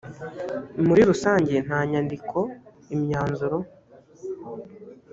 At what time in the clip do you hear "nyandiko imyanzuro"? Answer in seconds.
1.89-3.57